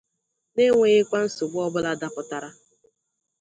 n'enweghịkwa 0.53 1.17
nsogbu 1.25 1.57
ọbụla 1.67 1.91
dapụtàrà. 2.01 2.49